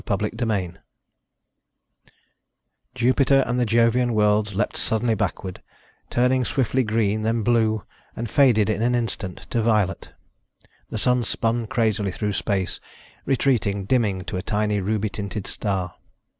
[0.07, 0.79] CHAPTER EIGHTEEN
[2.95, 5.61] Jupiter and the Jovian worlds leaped suddenly backward,
[6.09, 7.83] turned swiftly green, then blue,
[8.15, 10.11] and faded in an instant into violet.
[10.89, 12.79] The Sun spun crazily through space,
[13.27, 15.93] retreating, dimming to a tiny ruby tinted star.